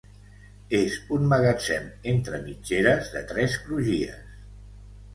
És 0.77 0.95
un 1.17 1.27
magatzem 1.33 1.87
entre 2.15 2.41
mitgeres 2.49 3.15
de 3.19 3.25
tres 3.35 3.63
crugies. 3.67 4.29